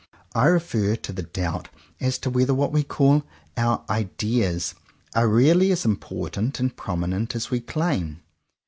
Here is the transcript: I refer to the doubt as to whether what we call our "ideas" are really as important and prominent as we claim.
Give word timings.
I 0.33 0.47
refer 0.47 0.95
to 0.95 1.13
the 1.13 1.21
doubt 1.21 1.69
as 1.99 2.17
to 2.17 2.31
whether 2.31 2.55
what 2.55 2.71
we 2.71 2.81
call 2.81 3.21
our 3.55 3.85
"ideas" 3.87 4.73
are 5.13 5.27
really 5.27 5.71
as 5.71 5.85
important 5.85 6.59
and 6.59 6.75
prominent 6.75 7.35
as 7.35 7.51
we 7.51 7.59
claim. 7.59 8.19